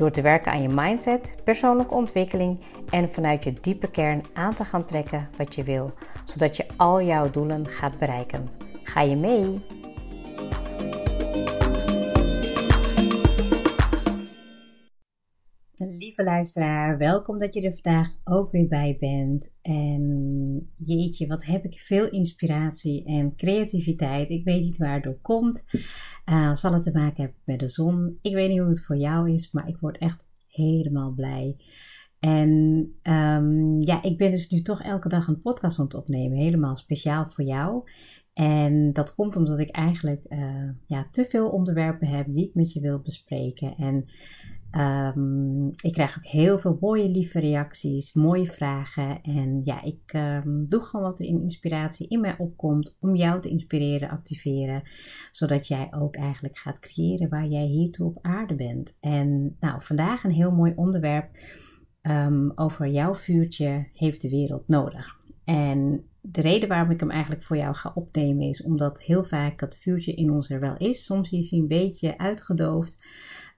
[0.00, 4.64] Door te werken aan je mindset, persoonlijke ontwikkeling en vanuit je diepe kern aan te
[4.64, 5.92] gaan trekken wat je wil,
[6.24, 8.48] zodat je al jouw doelen gaat bereiken.
[8.82, 9.60] Ga je mee?
[15.76, 19.52] Lieve luisteraar, welkom dat je er vandaag ook weer bij bent.
[19.62, 24.30] En jeetje, wat heb ik veel inspiratie en creativiteit.
[24.30, 25.64] Ik weet niet waar het door komt.
[26.30, 28.18] Uh, zal het te maken hebben met de zon?
[28.22, 31.56] Ik weet niet hoe het voor jou is, maar ik word echt helemaal blij.
[32.18, 32.48] En
[33.02, 36.76] um, ja, ik ben dus nu toch elke dag een podcast aan het opnemen, helemaal
[36.76, 37.82] speciaal voor jou.
[38.32, 42.72] En dat komt omdat ik eigenlijk uh, ja, te veel onderwerpen heb die ik met
[42.72, 43.74] je wil bespreken.
[43.76, 44.04] En
[44.72, 49.22] Um, ik krijg ook heel veel mooie, lieve reacties, mooie vragen.
[49.22, 53.40] En ja, ik um, doe gewoon wat er in inspiratie in mij opkomt om jou
[53.40, 54.82] te inspireren, activeren.
[55.30, 58.96] Zodat jij ook eigenlijk gaat creëren waar jij hiertoe op aarde bent.
[59.00, 61.28] En nou, vandaag een heel mooi onderwerp
[62.02, 65.18] um, over jouw vuurtje heeft de wereld nodig.
[65.44, 69.58] En de reden waarom ik hem eigenlijk voor jou ga opnemen is omdat heel vaak
[69.58, 71.04] dat vuurtje in ons er wel is.
[71.04, 72.98] Soms is hij een beetje uitgedoofd.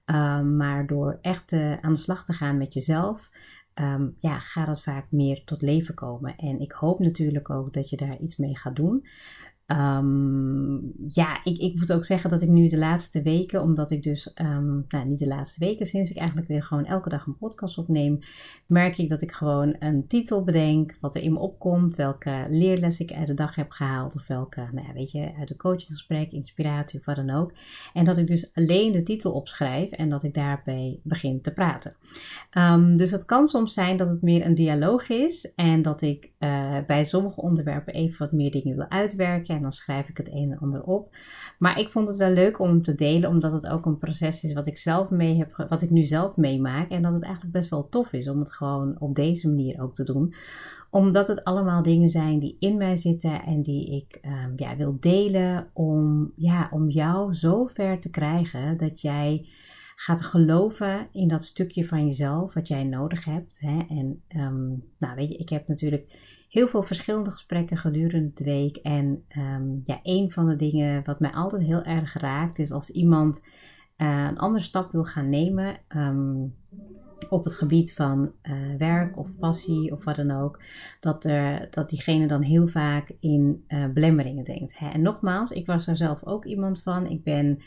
[0.05, 3.29] Um, maar door echt uh, aan de slag te gaan met jezelf,
[3.75, 6.35] um, ja, gaat dat vaak meer tot leven komen.
[6.35, 9.07] En ik hoop natuurlijk ook dat je daar iets mee gaat doen.
[9.67, 14.03] Um, ja, ik, ik moet ook zeggen dat ik nu de laatste weken, omdat ik
[14.03, 17.37] dus, um, nou niet de laatste weken, sinds ik eigenlijk weer gewoon elke dag een
[17.37, 18.19] podcast opneem,
[18.67, 22.99] merk ik dat ik gewoon een titel bedenk, wat er in me opkomt, welke leerles
[22.99, 26.31] ik uit de dag heb gehaald, of welke, nou ja, weet je, uit een coachinggesprek,
[26.31, 27.53] inspiratie of wat dan ook.
[27.93, 31.95] En dat ik dus alleen de titel opschrijf en dat ik daarbij begin te praten.
[32.57, 36.31] Um, dus het kan soms zijn dat het meer een dialoog is en dat ik
[36.39, 40.27] uh, bij sommige onderwerpen even wat meer dingen wil uitwerken en dan schrijf ik het
[40.27, 41.15] een en ander op.
[41.57, 44.53] Maar ik vond het wel leuk om te delen, omdat het ook een proces is
[44.53, 46.89] wat ik zelf mee heb, wat ik nu zelf meemaak.
[46.89, 49.95] En dat het eigenlijk best wel tof is om het gewoon op deze manier ook
[49.95, 50.33] te doen.
[50.89, 54.97] Omdat het allemaal dingen zijn die in mij zitten en die ik um, ja, wil
[54.99, 59.47] delen om, ja, om jou zo ver te krijgen dat jij
[59.95, 63.59] gaat geloven in dat stukje van jezelf wat jij nodig hebt.
[63.59, 63.79] Hè?
[63.89, 66.11] En um, nou weet je, ik heb natuurlijk
[66.53, 68.75] heel veel verschillende gesprekken gedurende de week.
[68.75, 72.89] En um, ja, een van de dingen wat mij altijd heel erg raakt is als
[72.89, 73.45] iemand
[73.97, 75.77] uh, een andere stap wil gaan nemen.
[75.95, 76.55] Um,
[77.29, 80.61] op het gebied van uh, werk of passie of wat dan ook,
[80.99, 84.77] dat, er, dat diegene dan heel vaak in uh, belemmeringen denkt.
[84.77, 84.89] Hè?
[84.89, 87.05] En nogmaals, ik was daar zelf ook iemand van.
[87.05, 87.59] Ik ben,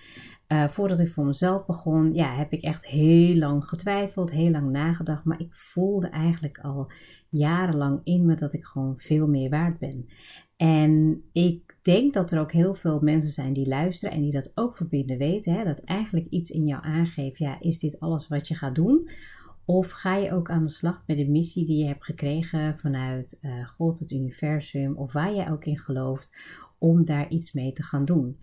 [0.70, 5.25] voordat ik voor mezelf begon, ja, heb ik echt heel lang getwijfeld, heel lang nagedacht,
[5.25, 6.91] maar ik voelde eigenlijk al
[7.28, 10.09] jarenlang in me dat ik gewoon veel meer waard ben.
[10.56, 14.53] En ik denk dat er ook heel veel mensen zijn die luisteren en die dat
[14.54, 15.53] ook verbinden weten.
[15.53, 15.64] Hè?
[15.64, 19.09] Dat eigenlijk iets in jou aangeeft, ja, is dit alles wat je gaat doen?
[19.64, 23.38] Of ga je ook aan de slag met de missie die je hebt gekregen vanuit
[23.43, 26.37] uh, God, het universum, of waar jij ook in gelooft,
[26.78, 28.38] om daar iets mee te gaan doen?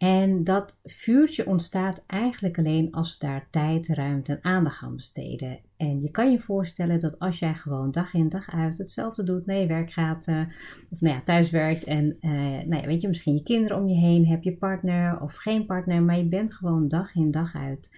[0.00, 5.58] En dat vuurtje ontstaat eigenlijk alleen als we daar tijd, ruimte en aandacht aan besteden.
[5.76, 9.46] En je kan je voorstellen dat als jij gewoon dag in dag uit hetzelfde doet,
[9.46, 10.42] naar je werk gaat, uh,
[10.90, 12.30] of nou ja, thuis werkt en uh,
[12.66, 15.66] nou ja, weet je, misschien je kinderen om je heen, heb je partner of geen
[15.66, 17.96] partner, maar je bent gewoon dag in dag uit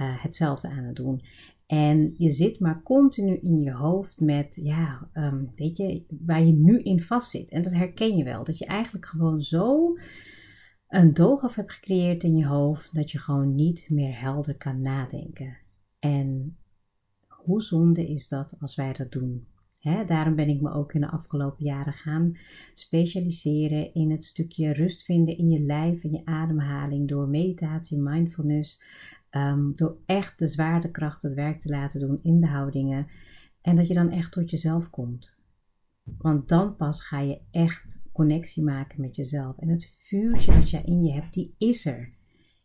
[0.00, 1.22] uh, hetzelfde aan het doen.
[1.66, 6.52] En je zit maar continu in je hoofd met, ja, um, weet je, waar je
[6.52, 7.50] nu in vastzit.
[7.50, 9.96] En dat herken je wel, dat je eigenlijk gewoon zo
[10.90, 15.56] een doolhof hebt gecreëerd in je hoofd dat je gewoon niet meer helder kan nadenken.
[15.98, 16.56] En
[17.26, 19.46] hoe zonde is dat als wij dat doen?
[20.06, 22.36] Daarom ben ik me ook in de afgelopen jaren gaan
[22.74, 28.82] specialiseren in het stukje rust vinden in je lijf, in je ademhaling, door meditatie, mindfulness,
[29.30, 33.06] um, door echt de zwaartekracht het werk te laten doen in de houdingen.
[33.60, 35.38] En dat je dan echt tot jezelf komt.
[36.18, 39.58] Want dan pas ga je echt connectie maken met jezelf.
[39.58, 42.12] En het vuurtje wat jij in je hebt, die is er.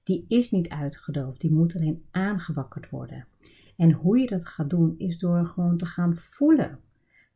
[0.04, 3.28] Die is niet uitgedoofd, die moet alleen aangewakkerd worden.
[3.78, 6.80] En hoe je dat gaat doen, is door gewoon te gaan voelen.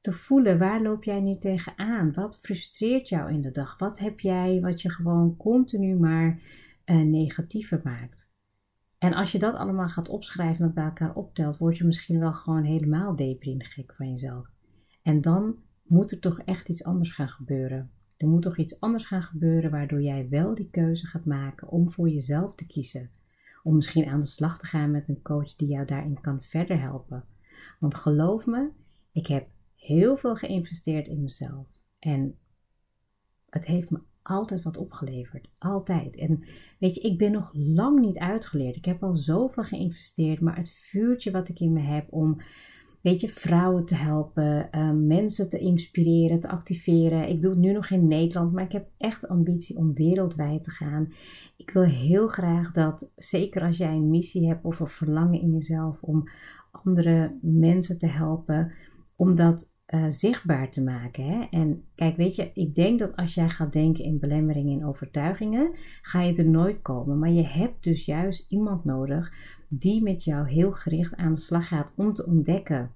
[0.01, 2.13] Te voelen, waar loop jij nu tegenaan?
[2.13, 3.77] Wat frustreert jou in de dag?
[3.77, 6.41] Wat heb jij wat je gewoon continu maar
[6.85, 8.31] uh, negatiever maakt?
[8.97, 12.33] En als je dat allemaal gaat opschrijven en bij elkaar optelt, word je misschien wel
[12.33, 14.47] gewoon helemaal deprimief gek van jezelf.
[15.01, 15.55] En dan
[15.89, 17.91] moet er toch echt iets anders gaan gebeuren.
[18.17, 21.89] Er moet toch iets anders gaan gebeuren waardoor jij wel die keuze gaat maken om
[21.89, 23.09] voor jezelf te kiezen.
[23.63, 26.81] Om misschien aan de slag te gaan met een coach die jou daarin kan verder
[26.81, 27.23] helpen.
[27.79, 28.69] Want geloof me,
[29.11, 31.77] ik heb heel veel geïnvesteerd in mezelf.
[31.99, 32.35] En
[33.49, 35.49] het heeft me altijd wat opgeleverd.
[35.57, 36.15] Altijd.
[36.15, 36.43] En
[36.79, 38.75] weet je, ik ben nog lang niet uitgeleerd.
[38.75, 40.39] Ik heb al zoveel geïnvesteerd.
[40.39, 42.41] Maar het vuurtje wat ik in me heb om
[43.01, 47.29] weet je, vrouwen te helpen, uh, mensen te inspireren, te activeren.
[47.29, 50.71] Ik doe het nu nog in Nederland, maar ik heb echt ambitie om wereldwijd te
[50.71, 51.13] gaan.
[51.57, 55.51] Ik wil heel graag dat, zeker als jij een missie hebt of een verlangen in
[55.51, 56.29] jezelf om
[56.71, 58.71] andere mensen te helpen,
[59.15, 61.23] om dat uh, zichtbaar te maken.
[61.23, 61.45] Hè?
[61.49, 65.71] En kijk, weet je, ik denk dat als jij gaat denken in belemmeringen en overtuigingen,
[66.01, 67.19] ga je er nooit komen.
[67.19, 69.33] Maar je hebt dus juist iemand nodig
[69.69, 72.91] die met jou heel gericht aan de slag gaat om te ontdekken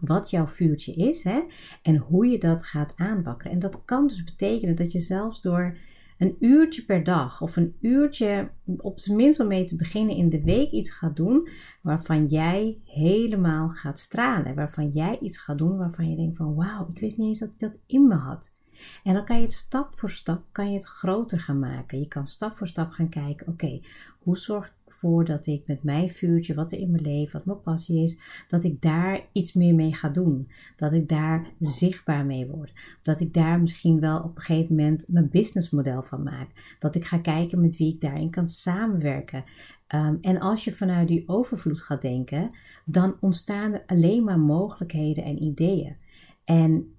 [0.00, 1.42] wat jouw vuurtje is hè?
[1.82, 3.50] en hoe je dat gaat aanbakken.
[3.50, 5.76] En dat kan dus betekenen dat je zelfs door
[6.18, 10.28] een uurtje per dag of een uurtje op zijn minst om mee te beginnen in
[10.28, 11.48] de week iets gaat doen
[11.82, 14.54] waarvan jij helemaal gaat stralen.
[14.54, 17.48] Waarvan jij iets gaat doen waarvan je denkt van wauw, ik wist niet eens dat
[17.48, 18.56] ik dat in me had.
[19.04, 21.98] En dan kan je het stap voor stap kan je het groter gaan maken.
[21.98, 23.80] Je kan stap voor stap gaan kijken, oké,
[24.18, 24.74] hoe zorg
[25.04, 28.18] dat ik met mijn vuurtje, wat er in mijn leven, wat mijn passie is,
[28.48, 30.48] dat ik daar iets meer mee ga doen.
[30.76, 32.72] Dat ik daar zichtbaar mee word.
[33.02, 36.76] Dat ik daar misschien wel op een gegeven moment mijn businessmodel van maak.
[36.78, 39.44] Dat ik ga kijken met wie ik daarin kan samenwerken.
[39.86, 42.50] Ehm, en als je vanuit die overvloed gaat denken,
[42.84, 45.96] dan ontstaan er alleen maar mogelijkheden en ideeën.
[46.44, 46.93] En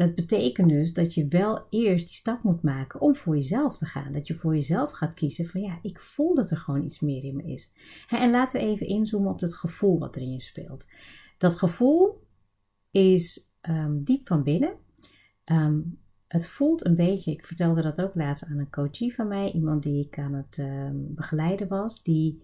[0.00, 3.86] dat betekent dus dat je wel eerst die stap moet maken om voor jezelf te
[3.86, 4.12] gaan.
[4.12, 7.24] Dat je voor jezelf gaat kiezen van ja, ik voel dat er gewoon iets meer
[7.24, 7.72] in me is.
[8.08, 10.86] En laten we even inzoomen op het gevoel wat er in je speelt.
[11.38, 12.26] Dat gevoel
[12.90, 14.74] is ehm, diep van binnen.
[15.44, 15.80] Ehm,
[16.26, 19.82] het voelt een beetje, ik vertelde dat ook laatst aan een coachie van mij, iemand
[19.82, 22.42] die ik aan het ehm, begeleiden was, die,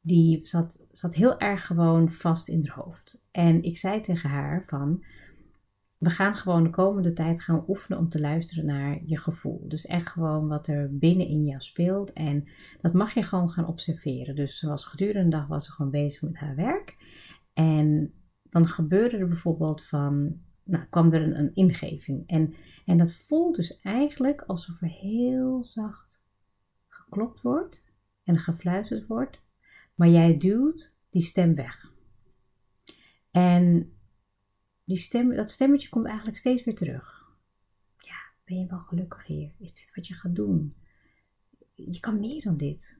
[0.00, 3.20] die zat, zat heel erg gewoon vast in haar hoofd.
[3.30, 5.04] En ik zei tegen haar van,
[6.04, 9.68] we gaan gewoon de komende tijd gaan oefenen om te luisteren naar je gevoel.
[9.68, 12.12] Dus echt gewoon wat er binnen in jou speelt.
[12.12, 12.48] En
[12.80, 14.36] dat mag je gewoon gaan observeren.
[14.36, 16.96] Dus zoals gedurende de dag was ze gewoon bezig met haar werk.
[17.52, 18.12] En
[18.42, 22.26] dan gebeurde er bijvoorbeeld van, nou kwam er een, een ingeving.
[22.26, 22.54] En,
[22.84, 26.24] en dat voelt dus eigenlijk alsof er heel zacht
[26.88, 27.84] geklopt wordt
[28.24, 29.40] en gefluisterd wordt.
[29.94, 31.92] Maar jij duwt die stem weg.
[33.30, 33.93] En
[34.84, 37.32] die stem, dat stemmetje komt eigenlijk steeds weer terug.
[37.98, 39.52] Ja, ben je wel gelukkig hier?
[39.58, 40.74] Is dit wat je gaat doen?
[41.74, 42.98] Je kan meer dan dit.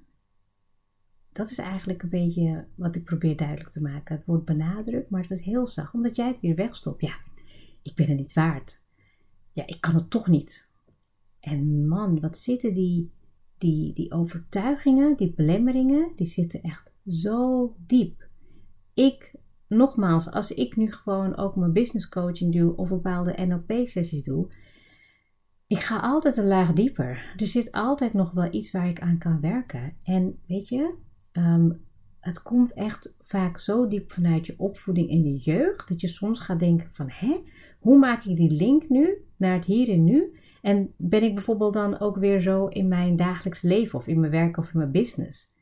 [1.32, 4.14] Dat is eigenlijk een beetje wat ik probeer duidelijk te maken.
[4.14, 7.00] Het wordt benadrukt, maar het wordt heel zacht, omdat jij het weer wegstopt.
[7.00, 7.19] Ja,
[7.82, 8.82] ik ben het niet waard.
[9.52, 10.69] Ja, ik kan het toch niet.
[11.40, 13.12] En man, wat zitten die,
[13.58, 18.28] die, die overtuigingen, die belemmeringen, die zitten echt zo diep.
[18.94, 19.34] Ik
[19.69, 24.52] nogmaals, als ik nu gewoon ook mijn business coaching doe of bepaalde NLP-sessies doe,
[25.66, 27.34] ik ga altijd een laag dieper.
[27.37, 29.97] Er zit altijd nog wel iets waar ik aan kan werken.
[30.02, 30.94] En weet je,
[31.33, 31.71] ehm,
[32.21, 36.40] het komt echt vaak zo diep vanuit je opvoeding in je jeugd dat je soms
[36.40, 37.40] gaat denken van, hè,
[37.78, 40.38] hoe maak ik die link nu naar het hier en nu?
[40.62, 44.33] En ben ik bijvoorbeeld dan ook weer zo in mijn dagelijks leven of in mijn
[44.33, 45.52] werk of in mijn business?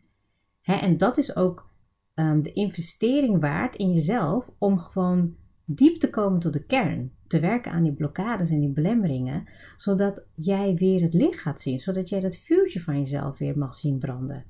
[0.60, 1.70] Hè, en dat is ook
[2.14, 7.12] Ehm, de investering waard in jezelf om gewoon diep te komen tot de kern.
[7.26, 11.80] Te werken aan die blokkades en die belemmeringen, zodat jij weer het licht gaat zien,
[11.80, 14.44] zodat jij dat vuurtje van jezelf weer mag zien branden.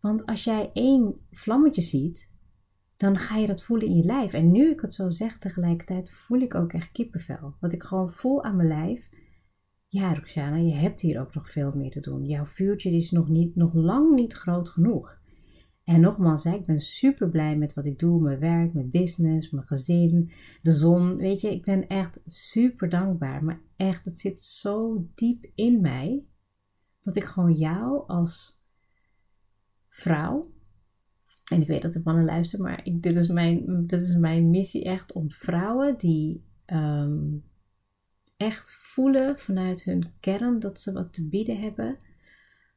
[0.00, 2.30] Want als jij één vlammetje ziet,
[2.96, 4.32] dan ga je dat voelen in je lijf.
[4.32, 7.54] En nu ik het zo zeg tegelijkertijd, voel ik ook echt kippenvel.
[7.60, 9.08] Wat ik gewoon voel aan mijn lijf.
[9.88, 12.24] Ja, Roxana, je hebt hier ook nog veel meer te doen.
[12.24, 15.18] Jouw vuurtje is nog, niet, nog lang niet groot genoeg.
[15.88, 19.66] En nogmaals, ik ben super blij met wat ik doe, mijn werk, mijn business, mijn
[19.66, 21.16] gezin, de zon.
[21.16, 23.44] Weet je, ik ben echt super dankbaar.
[23.44, 26.24] Maar echt, het zit zo diep in mij
[27.00, 28.62] dat ik gewoon jou als
[29.88, 30.52] vrouw.
[31.52, 34.84] En ik weet dat de mannen luisteren, maar dit, is mijn, dit is mijn missie
[34.84, 37.36] echt om vrouwen die ehm,
[38.36, 41.98] echt voelen vanuit hun kern dat ze wat te bieden hebben.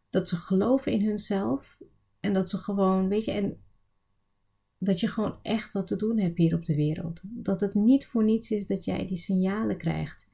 [0.10, 1.80] Dat ze geloven in hunzelf
[2.22, 3.58] en dat ze gewoon, weet je, en
[4.78, 7.22] dat je gewoon echt wat te doen hebt hier op de wereld.
[7.24, 10.30] Dat het niet voor niets is dat jij die signalen krijgt.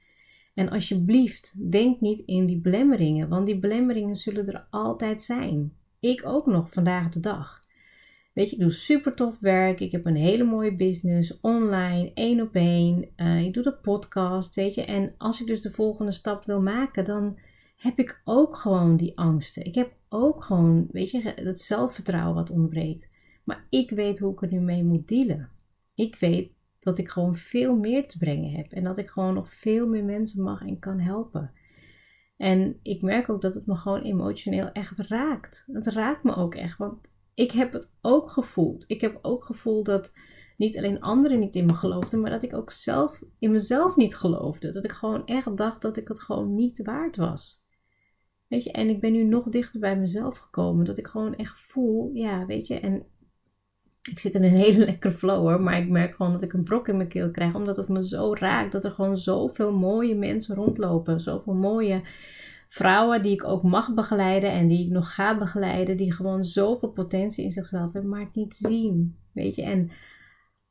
[0.54, 5.74] En alsjeblieft, denk niet in die belemmeringen, want die belemmeringen zullen er altijd zijn.
[6.00, 7.66] ik ook nog vandaag de dag.
[8.34, 9.80] Weet je, ik doe super tof werk.
[9.80, 13.10] Ik heb een hele mooie business, online, één op één.
[13.18, 14.86] Uh, ik doe de podcast, weet je.
[14.86, 17.38] En als ik dus de volgende stap wil maken, dan
[17.78, 19.66] heb ik ook gewoon die angsten.
[19.66, 23.08] Ik heb ook gewoon, weet je, dat zelfvertrouwen wat ontbreekt.
[23.44, 25.50] Maar ik weet hoe ik er nu mee moet dealen.
[25.94, 29.54] Ik weet dat ik gewoon veel meer te brengen heb en dat ik gewoon nog
[29.54, 31.52] veel meer mensen mag en kan helpen.
[32.38, 35.64] En ik merk ook dat het me gewoon emotioneel echt raakt.
[35.72, 38.84] Het raakt me ook echt, want ik heb het ook gevoeld.
[38.88, 40.14] Ik heb ook gevoeld dat
[40.58, 44.16] niet alleen anderen niet in me geloofden, maar dat ik ook zelf in mezelf niet
[44.16, 44.72] geloofde.
[44.72, 47.66] Dat ik gewoon echt dacht dat ik het gewoon niet waard was.
[48.48, 50.86] Weet je, en ik ben nu nog dichter bij mezelf gekomen.
[50.86, 53.06] Dat ik gewoon echt voel, ja, weet je, en
[54.10, 56.64] ik zit in een hele lekkere flow hoor, maar ik merk gewoon dat ik een
[56.64, 60.16] brok in mijn keel krijg, omdat het me zo raakt dat er gewoon zoveel mooie
[60.16, 61.20] mensen rondlopen.
[61.20, 62.02] Zoveel mooie
[62.68, 66.92] vrouwen die ik ook mag begeleiden en die ik nog ga begeleiden, die gewoon zoveel
[66.92, 69.18] potentie in zichzelf hebben, maar het niet zien.
[69.34, 69.92] Weet je, en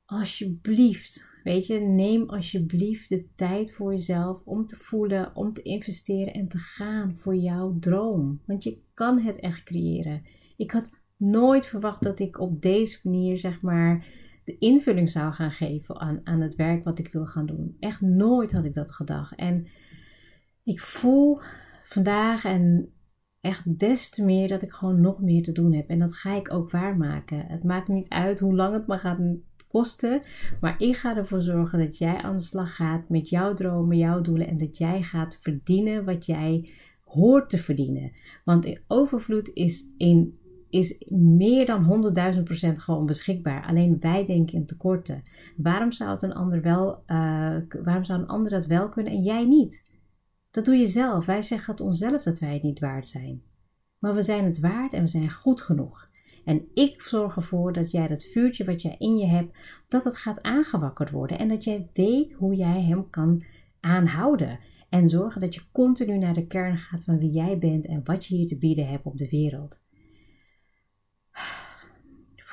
[0.04, 6.32] alsjeblieft, weet je, neem alsjeblieft de tijd voor jezelf om te voelen, om te investeren
[6.32, 8.40] en te gaan voor jouw droom.
[8.46, 10.22] Want je kan het echt creëren.
[10.56, 14.06] Ik had nooit verwacht dat ik op deze manier, zeg maar,
[14.44, 17.76] de invulling zou gaan geven aan, aan het werk wat ik wil gaan doen.
[17.80, 19.34] Echt nooit had ik dat gedacht.
[19.34, 19.66] En
[20.62, 21.38] ik voel
[21.84, 22.92] vandaag en
[23.40, 25.88] echt des te meer dat ik gewoon nog meer te doen heb.
[25.88, 27.46] En dat ga ik ook waarmaken.
[27.46, 29.18] Het maakt niet uit hoe lang het me gaat
[30.60, 34.20] Maar ik ga ervoor zorgen dat jij aan de slag gaat met jouw dromen, jouw
[34.20, 34.46] doelen.
[34.46, 36.70] En dat jij gaat verdienen wat jij
[37.04, 38.12] hoort te verdienen.
[38.44, 40.38] Want in overvloed is in
[40.70, 42.12] is meer dan
[42.66, 43.66] 100.000% gewoon beschikbaar.
[43.66, 45.24] Alleen wij denken in tekorten.
[45.56, 49.22] Waarom zou, het een ander wel, uh, waarom zou een ander dat wel kunnen en
[49.22, 49.84] jij niet?
[50.50, 51.26] Dat doe je zelf.
[51.26, 53.42] Wij zeggen het onszelf dat wij het niet waard zijn.
[53.98, 56.08] Maar we zijn het waard en we zijn goed genoeg.
[56.46, 60.16] En ik zorg ervoor dat jij dat vuurtje wat jij in je hebt, dat het
[60.16, 61.38] gaat aangewakkerd worden.
[61.38, 63.44] En dat jij weet hoe jij hem kan
[63.80, 64.58] aanhouden.
[64.88, 68.26] En zorgen dat je continu naar de kern gaat van wie jij bent en wat
[68.26, 69.82] je hier te bieden hebt op de wereld.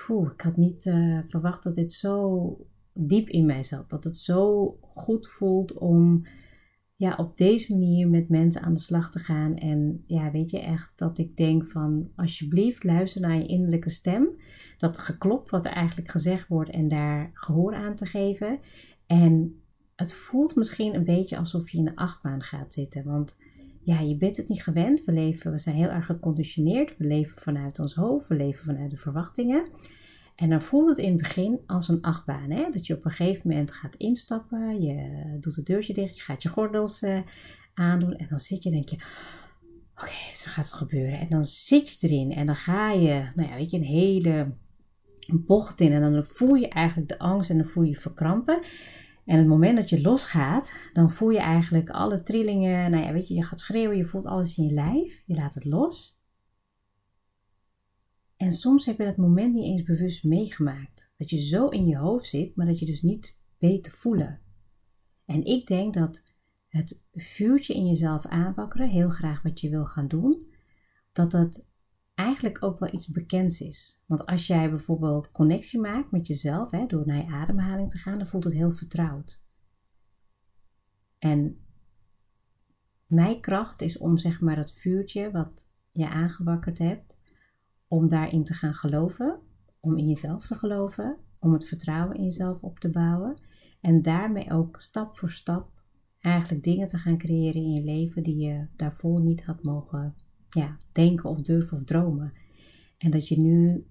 [0.05, 2.57] Poeh, ik had niet uh, verwacht dat dit zo
[2.93, 3.89] diep in mij zat.
[3.89, 6.25] Dat het zo goed voelt om
[7.03, 9.55] ja, op deze manier met mensen aan de slag te gaan.
[9.57, 14.27] En ja, weet je echt dat ik denk van alsjeblieft luister naar je innerlijke stem.
[14.77, 18.59] Dat geklop wat er eigenlijk gezegd wordt en daar gehoor aan te geven.
[19.07, 19.61] En
[19.95, 23.03] het voelt misschien een beetje alsof je in de achtbaan gaat zitten.
[23.03, 23.37] Want
[23.81, 25.03] ja, je bent het niet gewend.
[25.03, 26.97] We, leven, we zijn heel erg geconditioneerd.
[26.97, 29.65] We leven vanuit ons hoofd, we leven vanuit de verwachtingen.
[30.35, 32.51] En dan voelt het in het begin als een achtbaan.
[32.51, 32.69] Hè?
[32.71, 36.43] Dat je op een gegeven moment gaat instappen, je doet het deurtje dicht, je gaat
[36.43, 37.19] je gordels uh,
[37.73, 38.15] aandoen.
[38.15, 38.97] En dan zit je en denk je,
[39.95, 41.19] oké, zo gaat het gebeuren.
[41.19, 44.53] En dan zit je erin en dan ga je, nou ja, weet je, een hele
[45.27, 45.91] bocht in.
[45.91, 48.61] En dan voel je eigenlijk de angst en dan voel je verkrampen.
[49.25, 52.91] En het moment dat je losgaat, dan voel je eigenlijk alle trillingen.
[52.91, 55.23] Nou ja, weet je, je gaat schreeuwen, je voelt alles in je lijf.
[55.25, 56.21] Je laat het los.
[58.37, 61.13] En soms heb je dat moment niet eens bewust meegemaakt.
[61.17, 64.41] Dat je zo in je hoofd zit, maar dat je dus niet weet te voelen.
[65.25, 66.31] En ik denk dat
[66.67, 70.53] het vuurtje in jezelf aanwakkeren, heel graag wat je wil gaan doen,
[71.11, 71.67] dat dat
[72.13, 74.01] eigenlijk ook wel iets bekends is.
[74.05, 78.17] Want als jij bijvoorbeeld connectie maakt met jezelf, hè, door naar je ademhaling te gaan,
[78.17, 79.41] dan voelt het heel vertrouwd.
[81.19, 81.65] En
[83.05, 87.17] mijn kracht is om zeg maar dat vuurtje wat je aangewakkerd hebt,
[87.93, 89.39] om daarin te gaan geloven,
[89.79, 93.41] om in jezelf te geloven, om het vertrouwen in jezelf op te bouwen
[93.81, 95.69] en daarmee ook stap voor stap
[96.19, 100.15] eigenlijk dingen te gaan creëren in je leven die je daarvoor niet had mogen
[100.49, 102.33] ja, denken of durven of dromen.
[102.97, 103.85] En dat je nu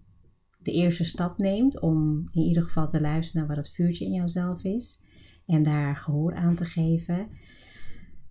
[0.59, 4.12] de eerste stap neemt om in ieder geval te luisteren naar wat het vuurtje in
[4.12, 5.00] jouzelf is
[5.47, 7.26] en daar gehoor aan te geven,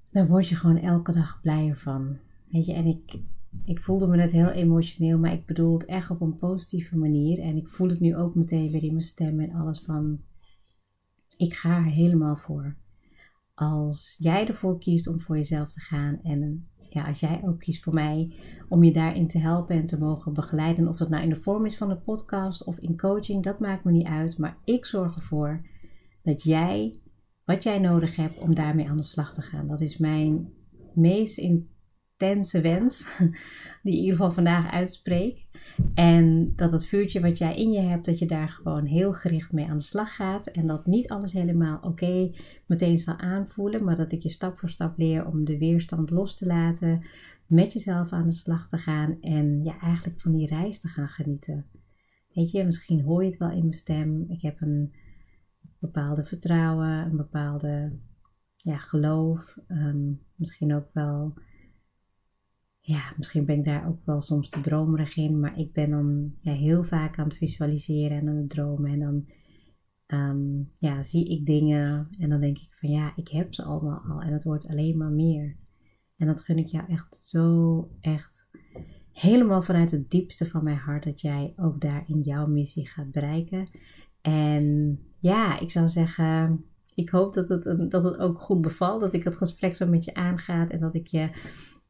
[0.10, 2.18] dan word je gewoon elke dag blijer van.
[2.48, 3.20] Weet je, en ik,
[3.64, 7.40] ik voelde me net heel emotioneel, maar ik bedoel het echt op een positieve manier.
[7.40, 10.22] En ik voel het nu ook meteen weer in mijn stem en alles van,
[11.38, 12.76] ik ga er helemaal voor.
[13.54, 17.84] Als jij ervoor kiest om voor jezelf te gaan en ja, als jij ook kiest
[17.84, 18.36] voor mij
[18.70, 21.66] om je daarin te helpen en te mogen begeleiden, of dat nou in de vorm
[21.66, 24.38] is van een podcast of in coaching, dat maakt me niet uit.
[24.38, 25.66] Maar ik zorg ervoor
[26.24, 27.00] dat jij
[27.46, 29.68] wat jij nodig hebt om daarmee aan de slag te gaan.
[29.68, 30.54] Dat is mijn
[30.94, 31.38] meest
[32.22, 33.18] intense wens,
[33.84, 35.50] die in ieder geval vandaag uitspreek.
[35.94, 39.52] En dat het vuurtje wat jij in je hebt, dat je daar gewoon heel gericht
[39.52, 40.48] mee aan de slag gaat.
[40.48, 42.32] En dat niet alles helemaal oké
[42.66, 46.36] meteen zal aanvoelen, maar dat ik je stap voor stap leer om de weerstand los
[46.36, 47.06] te laten,
[47.48, 51.08] met jezelf aan de slag te gaan en ja, eigenlijk van die reis te gaan
[51.08, 51.66] genieten.
[52.34, 54.26] Weet je, misschien hoor je het wel in mijn stem.
[54.28, 54.94] Ik heb een
[55.80, 57.92] bepaalde vertrouwen, een bepaalde
[58.56, 61.34] ja, geloof, um, misschien ook wel
[62.82, 66.34] ja, misschien ben ik daar ook wel soms te dromerig in, maar ik ben dan
[66.40, 68.92] ja, heel vaak aan het visualiseren en aan het dromen.
[68.92, 69.26] En dan
[70.20, 74.02] um, ja, zie ik dingen en dan denk ik van ja, ik heb ze allemaal
[74.10, 75.56] al en het wordt alleen maar meer.
[76.18, 78.48] En dat gun ik jou echt zo, echt
[79.12, 83.12] helemaal vanuit het diepste van mijn hart dat jij ook daar in jouw missie gaat
[83.12, 83.70] bereiken.
[84.22, 89.14] En ja, ik zou zeggen, ik hoop dat het, dat het ook goed bevalt, dat
[89.14, 91.30] ik het gesprek zo met je aangaat en dat ik je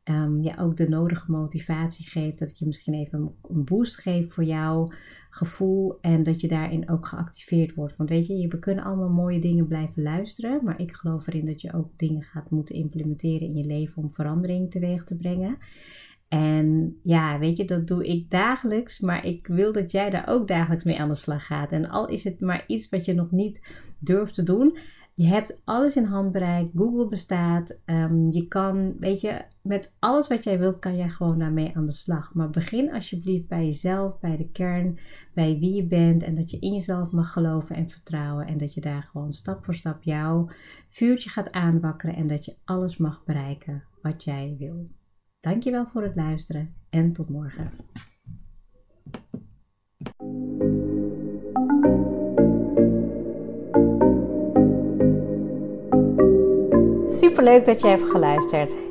[0.03, 2.39] um, je ook de nodige motivatie geeft.
[2.39, 4.91] Dat ik je misschien even een boost geef voor jouw
[5.29, 5.97] gevoel.
[6.01, 7.95] En dat je daarin ook geactiveerd wordt.
[7.95, 10.59] Want weet je, we kunnen allemaal mooie dingen blijven luisteren.
[10.63, 14.11] Maar ik geloof erin dat je ook dingen gaat moeten implementeren in je leven om
[14.11, 15.57] verandering teweeg te brengen.
[16.27, 18.99] En ja, weet je, dat doe ik dagelijks.
[18.99, 21.71] Maar ik wil dat jij daar ook dagelijks mee aan de slag gaat.
[21.71, 23.61] En al is het maar iets wat je nog niet
[23.99, 24.77] durft te doen
[25.21, 26.69] je hebt alles in handbereik.
[26.75, 27.77] Google bestaat.
[27.85, 31.85] Ehm, je kan, weet je, met alles wat jij wilt, kan jij gewoon daarmee aan
[31.85, 32.33] de slag.
[32.33, 34.99] Maar begin alsjeblieft bij jezelf, bij de kern,
[35.33, 36.23] bij wie je bent.
[36.23, 38.47] En dat je in jezelf mag geloven en vertrouwen.
[38.47, 40.49] En dat je daar gewoon stap voor stap jouw
[40.89, 42.15] vuurtje gaat aanwakkeren.
[42.15, 44.89] En dat je alles mag bereiken wat jij wil.
[45.39, 47.71] Dankjewel voor het luisteren en tot morgen.
[57.07, 58.90] Super leuk dat je hebt geluisterd.